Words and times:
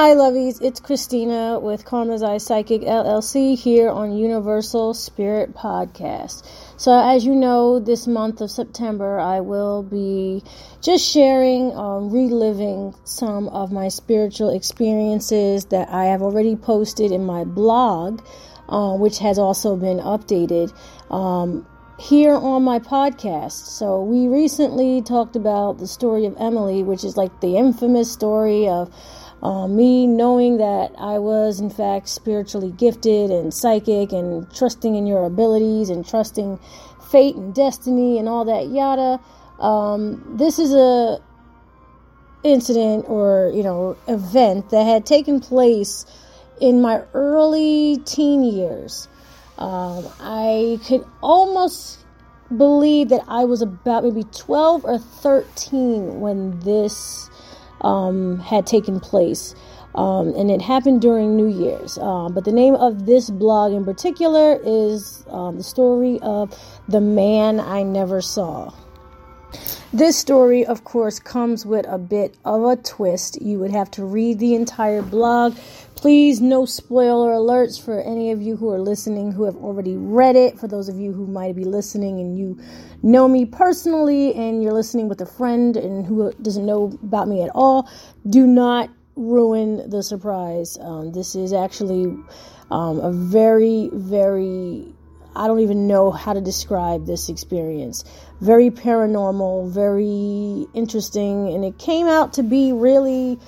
Hi, 0.00 0.14
lovies. 0.14 0.62
It's 0.62 0.78
Christina 0.78 1.58
with 1.58 1.84
Karma's 1.84 2.22
Eye 2.22 2.38
Psychic 2.38 2.82
LLC 2.82 3.58
here 3.58 3.90
on 3.90 4.16
Universal 4.16 4.94
Spirit 4.94 5.56
Podcast. 5.56 6.46
So, 6.76 6.96
as 6.96 7.26
you 7.26 7.34
know, 7.34 7.80
this 7.80 8.06
month 8.06 8.40
of 8.40 8.48
September, 8.48 9.18
I 9.18 9.40
will 9.40 9.82
be 9.82 10.44
just 10.80 11.04
sharing, 11.04 11.74
um, 11.74 12.10
reliving 12.12 12.94
some 13.02 13.48
of 13.48 13.72
my 13.72 13.88
spiritual 13.88 14.50
experiences 14.50 15.64
that 15.72 15.88
I 15.88 16.04
have 16.04 16.22
already 16.22 16.54
posted 16.54 17.10
in 17.10 17.26
my 17.26 17.42
blog, 17.42 18.22
uh, 18.68 18.94
which 18.94 19.18
has 19.18 19.36
also 19.36 19.74
been 19.74 19.98
updated. 19.98 20.72
Um, 21.10 21.66
here 21.98 22.34
on 22.34 22.62
my 22.62 22.78
podcast. 22.78 23.66
So, 23.66 24.04
we 24.04 24.28
recently 24.28 25.02
talked 25.02 25.34
about 25.34 25.78
the 25.78 25.88
story 25.88 26.24
of 26.24 26.36
Emily, 26.38 26.84
which 26.84 27.02
is 27.02 27.16
like 27.16 27.40
the 27.40 27.56
infamous 27.56 28.12
story 28.12 28.68
of 28.68 28.94
uh, 29.42 29.68
me 29.68 30.06
knowing 30.06 30.58
that 30.58 30.92
I 30.98 31.18
was, 31.18 31.60
in 31.60 31.70
fact, 31.70 32.08
spiritually 32.08 32.72
gifted 32.72 33.30
and 33.30 33.52
psychic 33.54 34.12
and 34.12 34.52
trusting 34.54 34.94
in 34.94 35.06
your 35.06 35.24
abilities 35.24 35.90
and 35.90 36.06
trusting 36.06 36.58
fate 37.10 37.36
and 37.36 37.54
destiny 37.54 38.18
and 38.18 38.28
all 38.28 38.44
that 38.44 38.68
yada. 38.68 39.20
Um, 39.60 40.36
this 40.36 40.58
is 40.58 40.72
a 40.72 41.20
incident 42.44 43.04
or 43.08 43.50
you 43.54 43.62
know 43.62 43.96
event 44.06 44.70
that 44.70 44.84
had 44.84 45.04
taken 45.04 45.40
place 45.40 46.06
in 46.60 46.80
my 46.80 47.02
early 47.14 47.98
teen 48.04 48.42
years. 48.42 49.08
Um, 49.58 50.06
I 50.20 50.78
could 50.86 51.04
almost 51.20 52.04
believe 52.56 53.08
that 53.08 53.24
I 53.28 53.44
was 53.44 53.60
about 53.60 54.04
maybe 54.04 54.22
12 54.24 54.84
or 54.84 54.98
13 54.98 56.20
when 56.20 56.58
this 56.60 57.28
um, 57.82 58.38
had 58.40 58.66
taken 58.66 59.00
place. 59.00 59.54
Um, 59.94 60.34
and 60.36 60.50
it 60.50 60.60
happened 60.60 61.00
during 61.00 61.36
New 61.36 61.48
Year's. 61.48 61.98
Uh, 61.98 62.28
but 62.28 62.44
the 62.44 62.52
name 62.52 62.74
of 62.74 63.06
this 63.06 63.30
blog 63.30 63.72
in 63.72 63.84
particular 63.84 64.60
is 64.64 65.24
um, 65.28 65.56
the 65.56 65.64
story 65.64 66.20
of 66.20 66.56
the 66.88 67.00
man 67.00 67.58
I 67.58 67.82
never 67.82 68.20
saw. 68.20 68.72
This 69.92 70.18
story, 70.18 70.66
of 70.66 70.84
course, 70.84 71.18
comes 71.18 71.64
with 71.64 71.86
a 71.88 71.96
bit 71.96 72.36
of 72.44 72.62
a 72.62 72.76
twist. 72.76 73.40
You 73.40 73.58
would 73.60 73.70
have 73.70 73.90
to 73.92 74.04
read 74.04 74.38
the 74.38 74.54
entire 74.54 75.00
blog. 75.00 75.56
Please, 75.98 76.40
no 76.40 76.64
spoiler 76.64 77.32
alerts 77.32 77.84
for 77.84 78.00
any 78.00 78.30
of 78.30 78.40
you 78.40 78.54
who 78.54 78.70
are 78.70 78.78
listening 78.78 79.32
who 79.32 79.42
have 79.42 79.56
already 79.56 79.96
read 79.96 80.36
it. 80.36 80.56
For 80.56 80.68
those 80.68 80.88
of 80.88 80.96
you 80.96 81.12
who 81.12 81.26
might 81.26 81.56
be 81.56 81.64
listening 81.64 82.20
and 82.20 82.38
you 82.38 82.56
know 83.02 83.26
me 83.26 83.44
personally 83.44 84.32
and 84.32 84.62
you're 84.62 84.72
listening 84.72 85.08
with 85.08 85.20
a 85.22 85.26
friend 85.26 85.76
and 85.76 86.06
who 86.06 86.32
doesn't 86.40 86.64
know 86.64 86.96
about 87.02 87.26
me 87.26 87.42
at 87.42 87.50
all, 87.52 87.90
do 88.30 88.46
not 88.46 88.90
ruin 89.16 89.90
the 89.90 90.00
surprise. 90.04 90.78
Um, 90.80 91.10
this 91.10 91.34
is 91.34 91.52
actually 91.52 92.04
um, 92.70 93.00
a 93.00 93.10
very, 93.10 93.90
very 93.92 94.94
I 95.34 95.48
don't 95.48 95.60
even 95.60 95.88
know 95.88 96.12
how 96.12 96.32
to 96.32 96.40
describe 96.40 97.06
this 97.06 97.28
experience. 97.28 98.04
Very 98.40 98.70
paranormal, 98.70 99.72
very 99.72 100.68
interesting, 100.74 101.52
and 101.52 101.64
it 101.64 101.76
came 101.76 102.06
out 102.06 102.34
to 102.34 102.44
be 102.44 102.72
really 102.72 103.40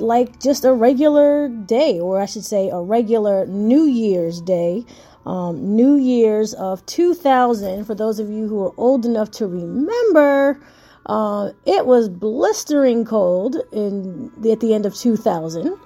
like 0.00 0.40
just 0.40 0.64
a 0.64 0.72
regular 0.72 1.48
day, 1.48 2.00
or 2.00 2.20
I 2.20 2.26
should 2.26 2.44
say, 2.44 2.70
a 2.70 2.80
regular 2.80 3.46
New 3.46 3.84
Year's 3.84 4.40
day. 4.40 4.84
Um, 5.26 5.76
New 5.76 5.96
Year's 5.96 6.54
of 6.54 6.84
2000, 6.86 7.84
for 7.84 7.94
those 7.94 8.18
of 8.18 8.30
you 8.30 8.48
who 8.48 8.64
are 8.64 8.72
old 8.76 9.04
enough 9.04 9.30
to 9.32 9.46
remember, 9.46 10.60
uh, 11.06 11.50
it 11.66 11.86
was 11.86 12.08
blistering 12.08 13.04
cold 13.04 13.56
in 13.72 14.32
at 14.50 14.60
the 14.60 14.74
end 14.74 14.86
of 14.86 14.94
2000. 14.94 15.78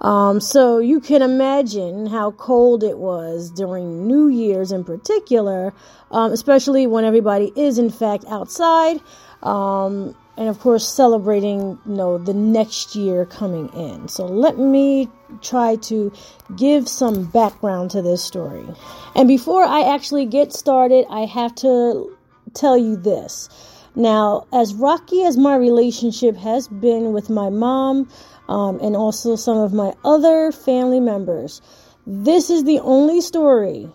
Um, 0.00 0.40
so 0.40 0.78
you 0.78 1.00
can 1.00 1.22
imagine 1.22 2.06
how 2.06 2.30
cold 2.32 2.84
it 2.84 2.98
was 2.98 3.50
during 3.50 4.06
New 4.06 4.28
Year's 4.28 4.70
in 4.70 4.84
particular, 4.84 5.74
um, 6.10 6.32
especially 6.32 6.86
when 6.86 7.04
everybody 7.04 7.52
is 7.56 7.78
in 7.78 7.90
fact 7.90 8.24
outside. 8.28 9.00
Um, 9.42 10.14
and 10.38 10.48
of 10.48 10.58
course 10.60 10.88
celebrating 10.88 11.78
you 11.84 11.94
know 11.94 12.16
the 12.16 12.32
next 12.32 12.96
year 12.96 13.26
coming 13.26 13.68
in 13.74 14.08
so 14.08 14.24
let 14.24 14.58
me 14.58 15.08
try 15.42 15.76
to 15.76 16.10
give 16.56 16.88
some 16.88 17.24
background 17.26 17.90
to 17.90 18.00
this 18.00 18.24
story 18.24 18.66
and 19.14 19.28
before 19.28 19.64
i 19.64 19.80
actually 19.94 20.24
get 20.24 20.52
started 20.52 21.04
i 21.10 21.26
have 21.26 21.54
to 21.54 22.16
tell 22.54 22.78
you 22.78 22.96
this 22.96 23.50
now 23.94 24.46
as 24.52 24.74
rocky 24.74 25.24
as 25.24 25.36
my 25.36 25.54
relationship 25.56 26.36
has 26.36 26.68
been 26.68 27.12
with 27.12 27.28
my 27.28 27.50
mom 27.50 28.08
um, 28.48 28.80
and 28.80 28.96
also 28.96 29.36
some 29.36 29.58
of 29.58 29.72
my 29.72 29.92
other 30.04 30.52
family 30.52 31.00
members. 31.00 31.60
This 32.06 32.50
is 32.50 32.64
the 32.64 32.80
only 32.80 33.20
story 33.20 33.88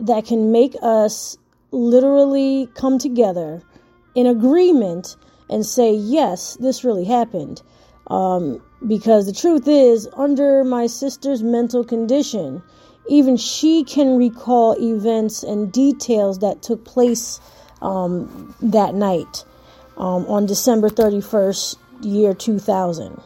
that 0.00 0.26
can 0.26 0.52
make 0.52 0.76
us 0.82 1.36
literally 1.70 2.68
come 2.74 2.98
together 2.98 3.62
in 4.14 4.26
agreement 4.26 5.16
and 5.48 5.64
say, 5.64 5.92
yes, 5.92 6.56
this 6.60 6.84
really 6.84 7.04
happened. 7.04 7.62
Um, 8.08 8.62
because 8.86 9.26
the 9.26 9.32
truth 9.32 9.66
is, 9.66 10.08
under 10.16 10.64
my 10.64 10.86
sister's 10.86 11.42
mental 11.42 11.84
condition, 11.84 12.62
even 13.08 13.36
she 13.36 13.84
can 13.84 14.16
recall 14.16 14.76
events 14.78 15.42
and 15.42 15.72
details 15.72 16.38
that 16.40 16.62
took 16.62 16.84
place 16.84 17.40
um, 17.82 18.54
that 18.60 18.94
night 18.94 19.44
um, 19.96 20.26
on 20.26 20.46
December 20.46 20.88
31st, 20.88 21.76
year 22.02 22.32
2000 22.32 23.20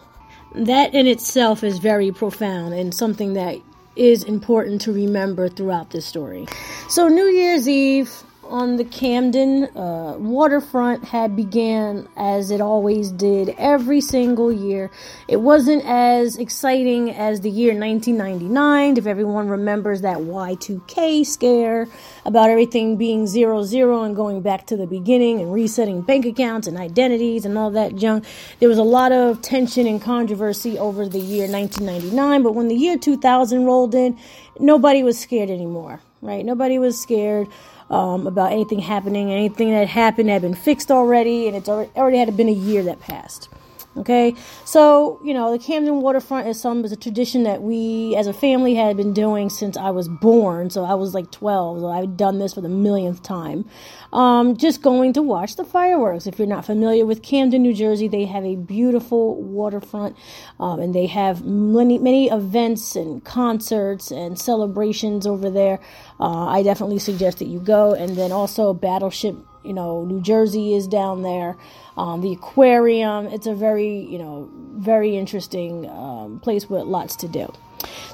that 0.54 0.94
in 0.94 1.06
itself 1.06 1.64
is 1.64 1.78
very 1.78 2.12
profound 2.12 2.74
and 2.74 2.94
something 2.94 3.34
that 3.34 3.56
is 3.96 4.24
important 4.24 4.80
to 4.82 4.92
remember 4.92 5.48
throughout 5.48 5.90
this 5.90 6.06
story. 6.06 6.46
So, 6.88 7.08
New 7.08 7.26
Year's 7.26 7.68
Eve, 7.68 8.10
on 8.44 8.76
the 8.76 8.84
Camden 8.84 9.64
uh, 9.76 10.16
waterfront 10.18 11.04
had 11.04 11.36
began 11.36 12.08
as 12.16 12.50
it 12.50 12.60
always 12.60 13.10
did 13.10 13.54
every 13.58 14.00
single 14.00 14.52
year. 14.52 14.90
It 15.28 15.40
wasn't 15.40 15.84
as 15.84 16.36
exciting 16.36 17.10
as 17.10 17.40
the 17.40 17.50
year 17.50 17.78
1999, 17.78 18.96
if 18.98 19.06
everyone 19.06 19.48
remembers 19.48 20.02
that 20.02 20.18
Y2K 20.18 21.24
scare 21.24 21.86
about 22.24 22.50
everything 22.50 22.96
being 22.96 23.26
zero 23.26 23.62
zero 23.62 24.02
and 24.02 24.16
going 24.16 24.42
back 24.42 24.66
to 24.66 24.76
the 24.76 24.86
beginning 24.86 25.40
and 25.40 25.52
resetting 25.52 26.02
bank 26.02 26.26
accounts 26.26 26.66
and 26.66 26.76
identities 26.76 27.44
and 27.44 27.56
all 27.56 27.70
that 27.70 27.96
junk. 27.96 28.24
There 28.58 28.68
was 28.68 28.78
a 28.78 28.82
lot 28.82 29.12
of 29.12 29.40
tension 29.40 29.86
and 29.86 30.00
controversy 30.00 30.78
over 30.78 31.08
the 31.08 31.20
year 31.20 31.48
1999, 31.48 32.42
but 32.42 32.54
when 32.54 32.68
the 32.68 32.74
year 32.74 32.98
2000 32.98 33.64
rolled 33.64 33.94
in, 33.94 34.18
nobody 34.58 35.02
was 35.02 35.18
scared 35.18 35.50
anymore, 35.50 36.00
right? 36.20 36.44
Nobody 36.44 36.78
was 36.78 37.00
scared 37.00 37.48
um, 37.92 38.26
about 38.26 38.52
anything 38.52 38.80
happening. 38.80 39.30
Anything 39.30 39.70
that 39.70 39.86
happened 39.86 40.30
had 40.30 40.42
been 40.42 40.54
fixed 40.54 40.90
already, 40.90 41.46
and 41.46 41.56
it's 41.56 41.68
already, 41.68 41.90
already 41.94 42.18
had 42.18 42.36
been 42.36 42.48
a 42.48 42.52
year 42.52 42.82
that 42.82 43.00
passed. 43.00 43.48
Okay, 43.94 44.34
so 44.64 45.20
you 45.22 45.34
know 45.34 45.52
the 45.52 45.58
Camden 45.58 46.00
waterfront 46.00 46.48
is 46.48 46.58
some 46.58 46.82
is 46.82 46.92
a 46.92 46.96
tradition 46.96 47.42
that 47.42 47.62
we 47.62 48.16
as 48.16 48.26
a 48.26 48.32
family 48.32 48.74
had 48.74 48.96
been 48.96 49.12
doing 49.12 49.50
since 49.50 49.76
I 49.76 49.90
was 49.90 50.08
born. 50.08 50.70
So 50.70 50.82
I 50.82 50.94
was 50.94 51.12
like 51.12 51.30
twelve, 51.30 51.80
so 51.80 51.88
I've 51.88 52.16
done 52.16 52.38
this 52.38 52.54
for 52.54 52.62
the 52.62 52.70
millionth 52.70 53.22
time. 53.22 53.66
Um, 54.10 54.56
just 54.56 54.80
going 54.80 55.12
to 55.12 55.22
watch 55.22 55.56
the 55.56 55.64
fireworks. 55.64 56.26
If 56.26 56.38
you're 56.38 56.48
not 56.48 56.64
familiar 56.64 57.04
with 57.04 57.22
Camden, 57.22 57.60
New 57.60 57.74
Jersey, 57.74 58.08
they 58.08 58.24
have 58.24 58.44
a 58.44 58.56
beautiful 58.56 59.36
waterfront, 59.42 60.16
um, 60.58 60.80
and 60.80 60.94
they 60.94 61.06
have 61.06 61.44
many 61.44 61.98
many 61.98 62.30
events 62.30 62.96
and 62.96 63.22
concerts 63.22 64.10
and 64.10 64.38
celebrations 64.38 65.26
over 65.26 65.50
there. 65.50 65.80
Uh, 66.18 66.46
I 66.46 66.62
definitely 66.62 66.98
suggest 66.98 67.40
that 67.40 67.48
you 67.48 67.60
go, 67.60 67.92
and 67.92 68.16
then 68.16 68.32
also 68.32 68.72
Battleship 68.72 69.36
you 69.64 69.72
know, 69.72 70.04
New 70.04 70.20
Jersey 70.20 70.74
is 70.74 70.86
down 70.86 71.22
there. 71.22 71.56
Um, 71.96 72.20
the 72.20 72.32
aquarium. 72.32 73.26
It's 73.26 73.46
a 73.46 73.54
very, 73.54 73.98
you 73.98 74.18
know, 74.18 74.48
very 74.74 75.16
interesting 75.16 75.88
um, 75.88 76.40
place 76.40 76.68
with 76.68 76.84
lots 76.84 77.16
to 77.16 77.28
do. 77.28 77.52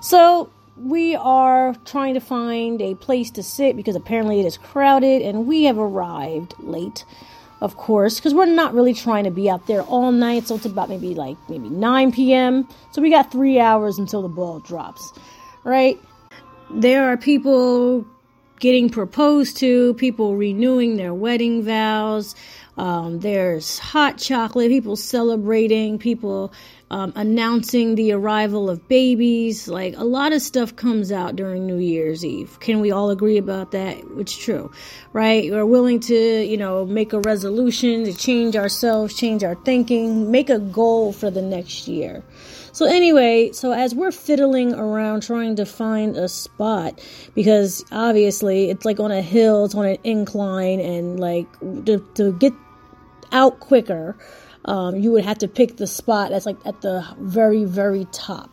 So 0.01 0.51
we 0.77 1.17
are 1.17 1.75
trying 1.85 2.15
to 2.15 2.21
find 2.21 2.81
a 2.81 2.95
place 2.97 3.31
to 3.33 3.43
sit 3.43 3.77
because 3.77 3.97
apparently 3.97 4.41
it 4.41 4.47
is 4.47 4.57
crowded, 4.57 5.23
and 5.23 5.47
we 5.47 5.65
have 5.65 5.79
arrived 5.79 6.55
late. 6.59 7.05
Of 7.61 7.77
course, 7.77 8.17
because 8.17 8.35
we're 8.35 8.47
not 8.47 8.73
really 8.73 8.95
trying 8.95 9.25
to 9.25 9.33
be 9.33 9.51
out 9.51 9.67
there 9.67 9.83
all 9.83 10.13
night, 10.13 10.47
so 10.47 10.55
it's 10.55 10.65
about 10.65 10.89
maybe 10.89 11.17
like 11.17 11.37
maybe 11.49 11.69
9 11.69 12.13
p.m. 12.13 12.69
So 12.93 13.03
we 13.03 13.11
got 13.11 13.33
three 13.33 13.59
hours 13.59 13.99
until 13.99 14.23
the 14.23 14.29
ball 14.29 14.61
drops, 14.61 15.13
right? 15.65 16.01
There 16.71 17.09
are 17.09 17.17
people 17.17 18.07
getting 18.59 18.89
proposed 18.89 19.57
to, 19.59 19.95
people 19.95 20.37
renewing 20.37 20.97
their 20.97 21.15
wedding 21.15 21.63
vows. 21.63 22.35
Um, 22.77 23.19
there's 23.19 23.79
hot 23.79 24.19
chocolate, 24.19 24.69
people 24.69 24.95
celebrating, 24.95 25.99
people 25.99 26.53
um, 26.91 27.13
announcing 27.17 27.97
the 27.97 28.13
arrival 28.13 28.71
of 28.71 28.87
babies. 28.89 29.67
Like 29.67 29.97
a 29.97 30.05
lot 30.05 30.33
of 30.33 30.43
stuff 30.43 30.77
comes 30.77 31.11
out 31.11 31.35
during 31.35 31.67
New 31.67 31.79
Year's 31.79 32.25
Eve. 32.25 32.59
Can 32.61 32.81
we 32.81 32.93
all 32.93 33.11
agree 33.11 33.37
about 33.37 33.73
that? 33.73 33.99
It's 34.19 34.37
true, 34.37 34.71
right? 35.13 35.51
We're 35.51 35.67
willing 35.67 35.99
to, 36.01 36.15
you 36.15 36.57
know, 36.57 36.87
make 36.87 37.13
a 37.13 37.21
resolution 37.21 38.05
to 38.05 38.15
change 38.15 38.55
ourselves, 38.55 39.15
change 39.15 39.43
our 39.43 39.57
thinking, 39.57 40.31
make 40.31 40.49
a 40.49 40.61
goal 40.61 41.13
for 41.13 41.31
the 41.31 41.43
next 41.43 41.89
year. 41.89 42.23
So 42.79 42.87
anyway, 42.87 43.51
so 43.51 43.73
as 43.73 43.93
we're 43.93 44.13
fiddling 44.13 44.73
around 44.73 45.25
trying 45.25 45.57
to 45.57 45.67
find 45.67 46.17
a 46.17 46.29
spot, 46.29 47.01
because 47.35 47.85
obviously 47.91 48.71
it's 48.71 48.85
like 48.85 49.01
on 49.01 49.11
a 49.11 49.21
hill, 49.21 49.65
it's 49.65 49.75
on 49.75 49.85
an 49.85 49.99
incline, 50.05 50.79
and 50.79 51.19
like 51.19 51.49
to, 51.87 51.99
to 52.15 52.33
get 52.35 52.53
out 53.33 53.59
quicker, 53.59 54.17
um, 54.65 54.95
you 54.95 55.11
would 55.11 55.25
have 55.25 55.39
to 55.39 55.49
pick 55.49 55.79
the 55.79 55.89
spot 55.89 56.31
that's 56.31 56.47
like 56.47 56.65
at 56.65 56.81
the 56.81 57.05
very, 57.19 57.65
very 57.65 58.07
top. 58.13 58.49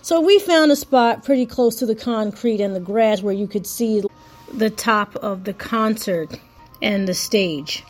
So 0.00 0.22
we 0.22 0.38
found 0.38 0.72
a 0.72 0.76
spot 0.76 1.22
pretty 1.22 1.44
close 1.44 1.76
to 1.80 1.84
the 1.84 1.94
concrete 1.94 2.62
and 2.62 2.74
the 2.74 2.80
grass 2.80 3.20
where 3.20 3.34
you 3.34 3.46
could 3.46 3.66
see 3.66 4.02
the 4.50 4.70
top 4.70 5.14
of 5.16 5.44
the 5.44 5.52
concert 5.52 6.40
and 6.80 7.06
the 7.06 7.12
stage. 7.12 7.84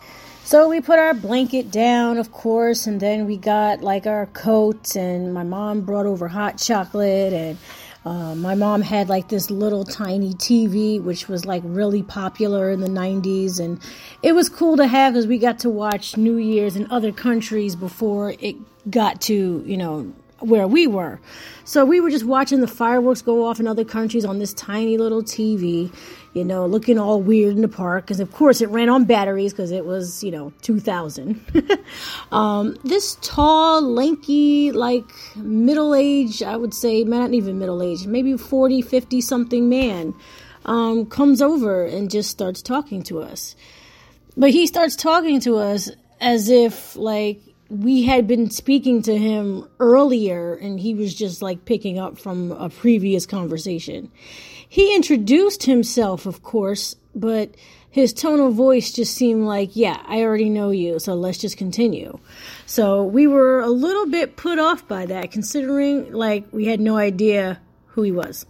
So 0.49 0.71
we 0.71 0.81
put 0.81 0.99
our 0.99 1.12
blanket 1.12 1.71
down, 1.71 2.17
of 2.17 2.33
course, 2.33 2.87
and 2.87 2.99
then 2.99 3.27
we 3.27 3.37
got 3.37 3.83
like 3.83 4.06
our 4.06 4.25
coats, 4.25 4.97
and 4.97 5.35
my 5.35 5.43
mom 5.43 5.83
brought 5.83 6.06
over 6.06 6.27
hot 6.27 6.56
chocolate, 6.56 7.35
and 7.35 7.59
uh, 8.06 8.35
my 8.35 8.55
mom 8.55 8.81
had 8.81 9.11
like 9.11 9.29
this 9.29 9.50
little 9.50 9.85
tiny 9.85 10.33
TV, 10.33 11.03
which 11.03 11.29
was 11.29 11.45
like 11.45 11.62
really 11.67 12.03
popular 12.03 12.71
in 12.71 12.81
the 12.81 12.89
90s, 12.89 13.61
and 13.61 13.79
it 14.23 14.33
was 14.33 14.49
cool 14.49 14.79
to 14.79 14.87
have 14.87 15.12
because 15.12 15.27
we 15.27 15.37
got 15.37 15.59
to 15.59 15.69
watch 15.69 16.17
New 16.17 16.39
Year's 16.39 16.77
in 16.77 16.91
other 16.91 17.12
countries 17.12 17.77
before 17.77 18.35
it 18.41 18.56
got 18.91 19.21
to, 19.21 19.62
you 19.67 19.77
know, 19.77 20.15
where 20.41 20.67
we 20.67 20.87
were. 20.87 21.21
So 21.65 21.85
we 21.85 22.00
were 22.00 22.11
just 22.11 22.25
watching 22.25 22.61
the 22.61 22.69
fireworks 22.69 23.21
go 23.21 23.47
off 23.47 23.61
in 23.61 23.67
other 23.67 23.85
countries 23.85 24.25
on 24.25 24.39
this 24.39 24.55
tiny 24.55 24.97
little 24.97 25.23
TV, 25.23 25.93
you 26.38 26.44
know, 26.44 26.67
looking 26.67 26.99
all 26.99 27.20
weird 27.20 27.56
in 27.56 27.62
the 27.62 27.69
park. 27.69 28.05
Because, 28.05 28.20
of 28.20 28.32
course, 28.32 28.61
it 28.61 28.69
ran 28.69 28.88
on 28.88 29.05
batteries 29.05 29.52
because 29.52 29.70
it 29.70 29.85
was, 29.85 30.23
you 30.23 30.31
know, 30.31 30.52
2000. 30.62 31.40
um, 32.32 32.76
this 32.85 33.17
tall, 33.20 33.82
lanky, 33.82 34.73
like 34.73 35.05
middle 35.37 35.94
aged, 35.94 36.43
I 36.43 36.56
would 36.56 36.75
say, 36.75 37.05
not 37.05 37.35
even 37.35 37.58
middle 37.58 37.82
aged, 37.82 38.06
maybe 38.06 38.37
40, 38.37 38.82
50 38.82 39.20
something 39.20 39.69
man 39.69 40.14
um, 40.64 41.06
comes 41.06 41.43
over 41.43 41.85
and 41.85 42.11
just 42.11 42.31
starts 42.31 42.62
talking 42.62 43.02
to 43.05 43.20
us. 43.20 43.56
But 44.37 44.50
he 44.50 44.67
starts 44.67 44.94
talking 44.94 45.40
to 45.40 45.56
us 45.56 45.90
as 46.20 46.49
if, 46.49 46.94
like, 46.96 47.40
we 47.70 48.02
had 48.05 48.26
been 48.26 48.50
speaking 48.50 49.02
to 49.02 49.17
him 49.17 49.69
earlier 49.79 50.55
and 50.55 50.81
he 50.81 50.94
was 50.94 51.14
just 51.14 51.43
like 51.43 51.64
picking 51.67 51.99
up 51.99 52.19
from 52.19 52.52
a 52.52 52.70
previous 52.70 53.26
conversation. 53.26 54.11
He 54.69 54.94
introduced 54.94 55.62
himself, 55.65 56.26
of 56.26 56.43
course, 56.43 56.94
but 57.15 57.50
his 57.91 58.12
tone 58.12 58.38
of 58.38 58.55
voice 58.55 58.93
just 58.93 59.15
seemed 59.15 59.44
like, 59.44 59.75
yeah, 59.75 60.03
I 60.06 60.23
already 60.23 60.50
know 60.50 60.70
you, 60.70 60.99
so 60.99 61.15
let's 61.15 61.38
just 61.38 61.56
continue. 61.56 62.19
So 62.67 63.03
we 63.03 63.26
were 63.26 63.61
a 63.61 63.70
little 63.70 64.06
bit 64.06 64.37
put 64.37 64.59
off 64.59 64.87
by 64.87 65.06
that, 65.06 65.32
considering 65.32 66.12
like 66.12 66.44
we 66.53 66.67
had 66.67 66.81
no 66.81 66.97
idea 66.97 67.61
who 67.87 68.03
he 68.03 68.12
was. 68.12 68.44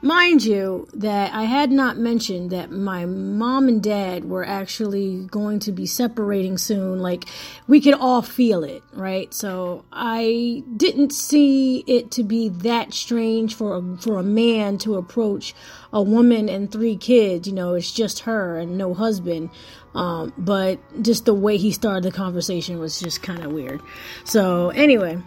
Mind 0.00 0.44
you, 0.44 0.88
that 0.94 1.32
I 1.32 1.44
had 1.44 1.70
not 1.70 1.96
mentioned 1.96 2.50
that 2.50 2.72
my 2.72 3.06
mom 3.06 3.68
and 3.68 3.80
dad 3.80 4.24
were 4.24 4.44
actually 4.44 5.26
going 5.26 5.60
to 5.60 5.72
be 5.72 5.86
separating 5.86 6.58
soon. 6.58 7.00
Like, 7.00 7.26
we 7.68 7.80
could 7.80 7.94
all 7.94 8.20
feel 8.20 8.64
it, 8.64 8.82
right? 8.92 9.32
So 9.32 9.84
I 9.92 10.64
didn't 10.76 11.12
see 11.12 11.84
it 11.86 12.10
to 12.12 12.24
be 12.24 12.48
that 12.48 12.92
strange 12.92 13.54
for 13.54 13.76
a, 13.76 13.96
for 13.98 14.18
a 14.18 14.24
man 14.24 14.78
to 14.78 14.96
approach 14.96 15.54
a 15.92 16.02
woman 16.02 16.48
and 16.48 16.70
three 16.70 16.96
kids. 16.96 17.46
You 17.46 17.54
know, 17.54 17.74
it's 17.74 17.92
just 17.92 18.20
her 18.20 18.58
and 18.58 18.76
no 18.76 18.94
husband. 18.94 19.50
Um, 19.94 20.32
but 20.36 20.80
just 21.02 21.26
the 21.26 21.34
way 21.34 21.58
he 21.58 21.70
started 21.70 22.02
the 22.02 22.10
conversation 22.10 22.78
was 22.80 22.98
just 22.98 23.22
kind 23.22 23.44
of 23.44 23.52
weird. 23.52 23.80
So, 24.24 24.70
anyway. 24.70 25.18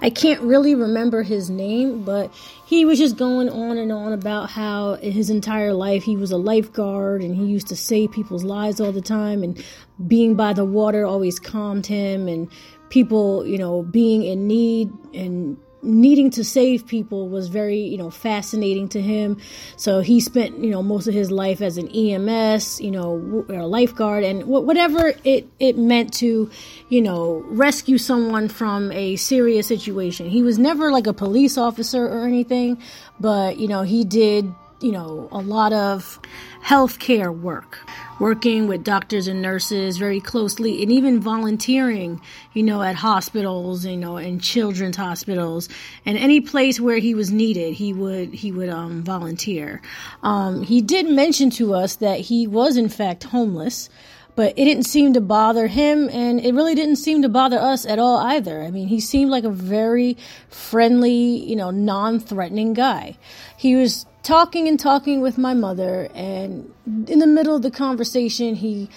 I 0.00 0.10
can't 0.10 0.40
really 0.42 0.74
remember 0.74 1.22
his 1.22 1.50
name, 1.50 2.04
but 2.04 2.32
he 2.66 2.84
was 2.84 2.98
just 2.98 3.16
going 3.16 3.48
on 3.48 3.78
and 3.78 3.92
on 3.92 4.12
about 4.12 4.50
how 4.50 4.94
his 4.94 5.30
entire 5.30 5.72
life 5.72 6.02
he 6.02 6.16
was 6.16 6.30
a 6.30 6.36
lifeguard 6.36 7.22
and 7.22 7.34
he 7.34 7.44
used 7.44 7.68
to 7.68 7.76
save 7.76 8.12
people's 8.12 8.44
lives 8.44 8.80
all 8.80 8.92
the 8.92 9.00
time 9.00 9.42
and 9.42 9.62
being 10.06 10.34
by 10.34 10.52
the 10.52 10.64
water 10.64 11.06
always 11.06 11.38
calmed 11.38 11.86
him 11.86 12.28
and 12.28 12.50
people, 12.88 13.46
you 13.46 13.58
know, 13.58 13.82
being 13.82 14.22
in 14.22 14.46
need 14.46 14.92
and 15.12 15.56
needing 15.84 16.30
to 16.30 16.44
save 16.44 16.86
people 16.86 17.28
was 17.28 17.48
very 17.48 17.78
you 17.78 17.98
know 17.98 18.10
fascinating 18.10 18.88
to 18.90 19.00
him. 19.00 19.38
So 19.76 20.00
he 20.00 20.20
spent 20.20 20.58
you 20.58 20.70
know 20.70 20.82
most 20.82 21.06
of 21.06 21.14
his 21.14 21.30
life 21.30 21.60
as 21.60 21.78
an 21.78 21.88
ems 21.88 22.80
you 22.80 22.90
know 22.90 23.44
a 23.48 23.66
lifeguard 23.66 24.24
and 24.24 24.44
whatever 24.44 25.14
it 25.24 25.48
it 25.60 25.78
meant 25.78 26.12
to 26.14 26.50
you 26.88 27.02
know 27.02 27.44
rescue 27.48 27.98
someone 27.98 28.48
from 28.48 28.90
a 28.92 29.16
serious 29.16 29.66
situation. 29.66 30.28
He 30.28 30.42
was 30.42 30.58
never 30.58 30.90
like 30.90 31.06
a 31.06 31.12
police 31.12 31.56
officer 31.58 32.06
or 32.06 32.26
anything 32.26 32.82
but 33.20 33.58
you 33.58 33.68
know 33.68 33.82
he 33.82 34.04
did 34.04 34.52
you 34.84 34.92
know 34.92 35.28
a 35.32 35.38
lot 35.38 35.72
of 35.72 36.20
healthcare 36.62 37.36
work. 37.36 37.78
Working 38.20 38.68
with 38.68 38.84
doctors 38.84 39.26
and 39.26 39.42
nurses 39.42 39.96
very 39.98 40.20
closely 40.20 40.82
and 40.82 40.92
even 40.92 41.18
volunteering, 41.20 42.20
you 42.52 42.62
know, 42.62 42.80
at 42.80 42.94
hospitals, 42.94 43.84
you 43.84 43.96
know, 43.96 44.16
and 44.18 44.40
children's 44.40 44.96
hospitals. 44.96 45.68
And 46.06 46.16
any 46.16 46.40
place 46.40 46.78
where 46.78 46.98
he 46.98 47.14
was 47.14 47.32
needed, 47.32 47.74
he 47.74 47.92
would, 47.92 48.32
he 48.32 48.52
would, 48.52 48.68
um, 48.68 49.02
volunteer. 49.02 49.82
Um, 50.22 50.62
he 50.62 50.80
did 50.80 51.10
mention 51.10 51.50
to 51.50 51.74
us 51.74 51.96
that 51.96 52.20
he 52.20 52.46
was 52.46 52.76
in 52.76 52.88
fact 52.88 53.24
homeless 53.24 53.90
but 54.36 54.52
it 54.56 54.64
didn't 54.64 54.84
seem 54.84 55.12
to 55.12 55.20
bother 55.20 55.66
him 55.68 56.08
and 56.08 56.40
it 56.40 56.54
really 56.54 56.74
didn't 56.74 56.96
seem 56.96 57.22
to 57.22 57.28
bother 57.28 57.58
us 57.58 57.86
at 57.86 57.98
all 57.98 58.18
either. 58.18 58.62
I 58.62 58.70
mean, 58.70 58.88
he 58.88 59.00
seemed 59.00 59.30
like 59.30 59.44
a 59.44 59.50
very 59.50 60.16
friendly, 60.48 61.12
you 61.12 61.56
know, 61.56 61.70
non-threatening 61.70 62.74
guy. 62.74 63.16
He 63.56 63.76
was 63.76 64.06
talking 64.24 64.66
and 64.66 64.80
talking 64.80 65.20
with 65.20 65.38
my 65.38 65.54
mother, 65.54 66.08
and 66.14 66.72
in 66.86 67.18
the 67.18 67.26
middle 67.26 67.54
of 67.54 67.62
the 67.62 67.70
conversation, 67.70 68.56
he 68.56 68.88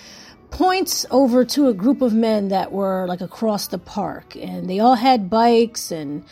points 0.50 1.06
over 1.12 1.44
to 1.44 1.68
a 1.68 1.74
group 1.74 2.02
of 2.02 2.14
men 2.14 2.48
that 2.48 2.72
were 2.72 3.06
like 3.08 3.22
across 3.22 3.68
the 3.68 3.78
park, 3.78 4.36
and 4.36 4.70
they 4.70 4.80
all 4.80 4.96
had 4.96 5.30
bikes, 5.30 5.92
and 5.92 6.24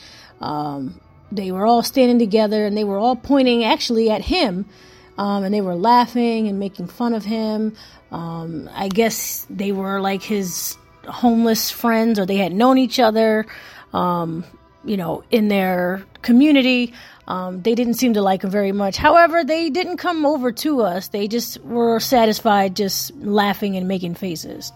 um, 0.42 1.00
they 1.32 1.52
were 1.52 1.66
all 1.66 1.84
standing 1.84 2.18
together, 2.18 2.66
and 2.66 2.76
they 2.76 2.84
were 2.84 2.98
all 2.98 3.16
pointing 3.16 3.64
actually 3.64 4.10
at 4.10 4.22
him, 4.22 4.66
um, 5.18 5.44
and 5.44 5.54
they 5.54 5.62
were 5.62 5.76
laughing 5.76 6.48
and 6.48 6.60
making 6.60 6.88
fun 6.88 7.14
of 7.14 7.24
him. 7.24 7.76
Um, 8.12 8.70
I 8.74 8.90
guess 8.90 9.46
they 9.50 9.72
were 9.72 10.02
like 10.02 10.22
his 10.22 10.78
homeless 11.08 11.72
friends, 11.72 12.20
or 12.20 12.26
they 12.26 12.38
had 12.38 12.54
known 12.54 12.78
each 12.78 13.00
other, 13.00 13.46
um, 13.94 14.44
you 14.84 14.98
know, 14.98 15.24
in 15.32 15.48
their 15.48 16.04
community. 16.22 16.94
Um, 17.28 17.62
they 17.62 17.74
didn't 17.74 17.96
seem 17.96 18.14
to 18.14 18.22
like 18.22 18.44
him 18.44 18.52
very 18.52 18.72
much. 18.72 18.98
However, 18.98 19.44
they 19.44 19.70
didn't 19.70 19.98
come 19.98 20.26
over 20.26 20.52
to 20.52 20.82
us. 20.82 21.08
They 21.08 21.28
just 21.28 21.60
were 21.62 22.00
satisfied 22.00 22.76
just 22.76 23.16
laughing 23.16 23.76
and 23.78 23.88
making 23.88 24.16
faces. 24.16 24.72